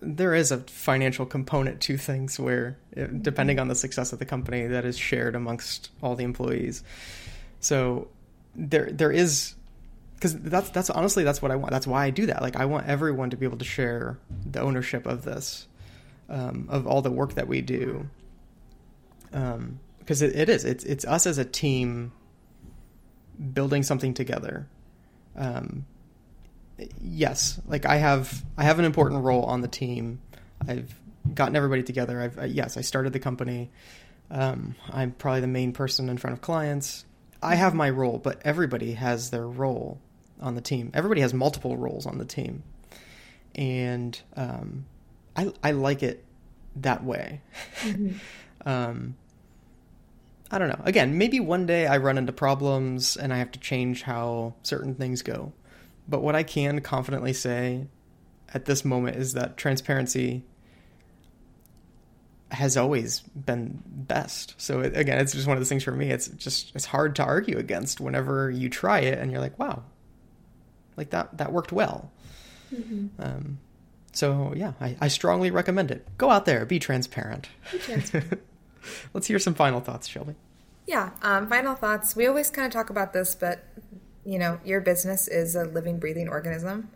[0.00, 3.62] there is a financial component to things where, eh, depending mm-hmm.
[3.62, 6.82] on the success of the company, that is shared amongst all the employees.
[7.60, 8.08] So
[8.54, 9.54] there there is
[10.22, 11.72] because that's that's honestly that's what I want.
[11.72, 12.42] That's why I do that.
[12.42, 14.18] Like I want everyone to be able to share
[14.48, 15.66] the ownership of this,
[16.28, 18.08] um, of all the work that we do.
[19.32, 22.12] Um, because it, it is it's it's us as a team
[23.52, 24.68] building something together.
[25.34, 25.86] Um,
[27.00, 30.20] yes, like I have I have an important role on the team.
[30.68, 30.94] I've
[31.34, 32.22] gotten everybody together.
[32.22, 33.72] I've uh, yes, I started the company.
[34.30, 37.04] Um, I'm probably the main person in front of clients.
[37.42, 39.98] I have my role, but everybody has their role
[40.42, 40.90] on the team.
[40.94, 42.62] Everybody has multiple roles on the team,
[43.54, 44.86] and um,
[45.36, 46.24] I I like it
[46.76, 47.40] that way.
[47.80, 48.16] Mm-hmm.
[48.68, 49.16] um,
[50.50, 50.80] I don't know.
[50.84, 54.94] Again, maybe one day I run into problems and I have to change how certain
[54.94, 55.54] things go.
[56.06, 57.86] But what I can confidently say
[58.52, 60.44] at this moment is that transparency
[62.50, 64.54] has always been best.
[64.58, 66.10] So it, again, it's just one of those things for me.
[66.10, 69.84] It's just it's hard to argue against whenever you try it and you're like, wow,
[70.96, 72.10] like that that worked well.
[72.72, 73.22] Mm-hmm.
[73.22, 73.58] Um,
[74.12, 76.06] so yeah, I, I, strongly recommend it.
[76.18, 77.48] Go out there, be transparent.
[77.70, 78.42] Be transparent.
[79.14, 80.34] Let's hear some final thoughts, Shelby.
[80.86, 82.16] Yeah, um, final thoughts.
[82.16, 83.64] We always kind of talk about this, but
[84.24, 86.90] you know, your business is a living, breathing organism,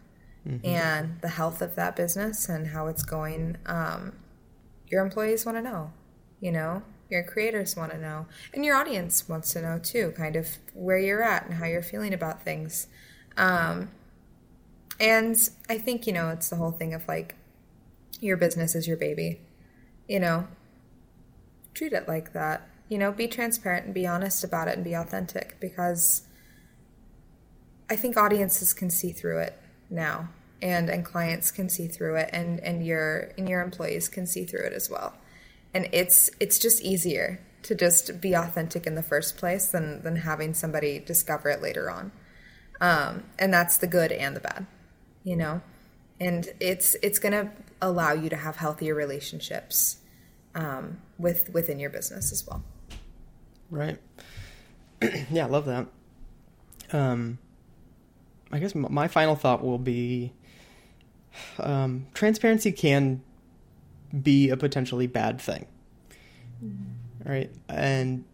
[0.47, 0.65] mm-hmm.
[0.65, 3.57] and the health of that business and how it's going.
[3.67, 4.13] Um,
[4.89, 5.93] your employees want to know,
[6.41, 10.37] you know, your creators want to know, and your audience wants to know too, kind
[10.37, 12.89] of where you're at and how you're feeling about things.
[13.37, 13.91] Um,
[14.99, 15.37] and
[15.69, 17.35] I think, you know, it's the whole thing of like,
[18.21, 19.41] your business is your baby,
[20.09, 20.47] you know,
[21.75, 22.69] treat it like that.
[22.89, 26.23] You know, be transparent and be honest about it and be authentic because
[27.91, 29.59] I think audiences can see through it
[29.91, 30.29] now
[30.63, 34.45] and and clients can see through it and and your and your employees can see
[34.45, 35.15] through it as well.
[35.75, 40.17] And it's it's just easier to just be authentic in the first place than than
[40.17, 42.13] having somebody discover it later on
[42.81, 44.67] um, and that's the good and the bad
[45.25, 45.61] you know
[46.21, 47.51] and it's it's going to
[47.83, 49.99] allow you to have healthier relationships
[50.55, 52.63] um, with within your business as well
[53.71, 53.99] right
[55.31, 55.87] yeah i love that
[56.93, 57.39] um
[58.53, 60.33] I guess my final thought will be
[61.59, 63.23] um, transparency can
[64.23, 65.67] be a potentially bad thing.
[66.65, 67.29] Mm-hmm.
[67.29, 67.51] Right?
[67.69, 68.25] And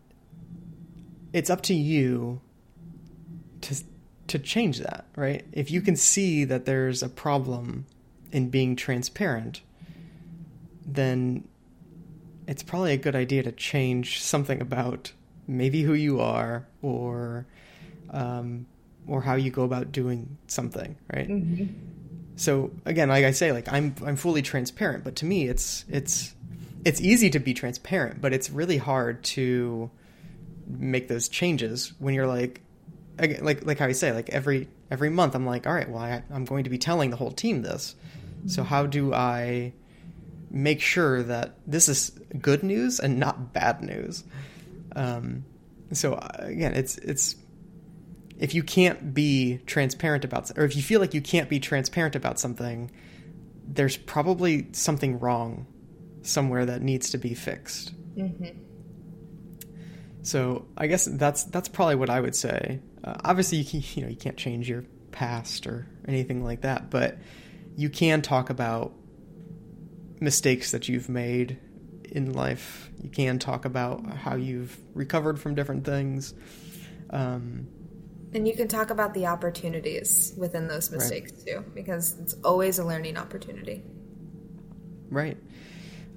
[1.33, 2.41] it's up to you
[3.63, 3.83] to
[4.33, 5.45] to change that, right?
[5.53, 7.85] If you can see that there's a problem
[8.33, 9.61] in being transparent,
[10.87, 11.47] then
[12.49, 15.13] it's probably a good idea to change something about
[15.47, 17.47] maybe who you are or
[18.09, 18.65] um,
[19.07, 21.29] or how you go about doing something, right?
[21.29, 21.67] Mm-hmm.
[22.37, 26.35] So again, like I say, like I'm I'm fully transparent, but to me, it's it's
[26.87, 29.91] it's easy to be transparent, but it's really hard to
[30.67, 32.63] make those changes when you're like
[33.23, 36.03] again, like like how you say, like every every month, I'm like, all right, well,
[36.03, 37.95] I, I'm going to be telling the whole team this.
[38.47, 39.73] So how do I
[40.51, 42.11] make sure that this is
[42.41, 44.25] good news and not bad news?
[44.97, 45.45] Um,
[45.93, 47.37] so uh, again, it's it's
[48.43, 52.17] if you can't be transparent about or if you feel like you can't be transparent
[52.17, 52.91] about something
[53.65, 55.67] there's probably something wrong
[56.23, 58.59] somewhere that needs to be fixed mm-hmm.
[60.23, 64.03] so i guess that's that's probably what i would say uh, obviously you, can, you
[64.03, 67.19] know you can't change your past or anything like that but
[67.77, 68.93] you can talk about
[70.21, 71.59] mistakes that you've made
[72.05, 76.35] in life you can talk about how you've recovered from different things
[77.11, 77.67] um,
[78.35, 81.47] and you can talk about the opportunities within those mistakes right.
[81.47, 83.83] too, because it's always a learning opportunity.
[85.11, 85.37] Right.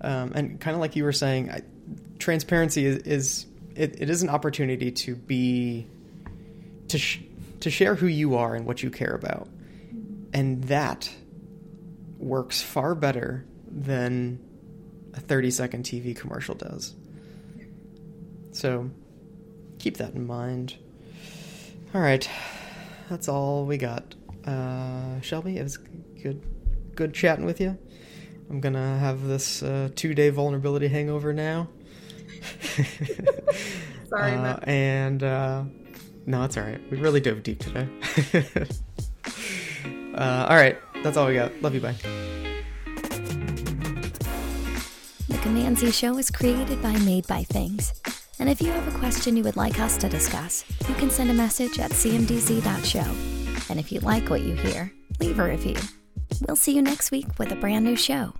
[0.01, 1.61] Um, and kind of like you were saying, I,
[2.17, 5.87] transparency is, is it, it is an opportunity to be
[6.95, 7.19] to sh-
[7.59, 9.49] to share who you are and what you care about,
[10.33, 11.09] and that
[12.17, 14.39] works far better than
[15.13, 16.95] a thirty second TV commercial does.
[18.53, 18.89] So
[19.77, 20.77] keep that in mind.
[21.93, 22.29] All right,
[23.09, 24.15] that's all we got.
[24.45, 26.41] Uh, Shelby, it was good,
[26.95, 27.77] good chatting with you.
[28.49, 31.67] I'm gonna have this uh, two-day vulnerability hangover now.
[34.09, 35.63] Sorry, uh, and uh,
[36.25, 36.81] no, it's all right.
[36.89, 37.87] We really dove deep today.
[40.15, 41.61] uh, all right, that's all we got.
[41.61, 41.81] Love you.
[41.81, 41.95] Bye.
[45.27, 47.93] The Command Z Show is created by Made by Things.
[48.39, 51.29] And if you have a question you would like us to discuss, you can send
[51.29, 53.69] a message at cmdz.show.
[53.69, 55.77] And if you like what you hear, leave a review.
[56.47, 58.33] We'll see you next week with a brand new show.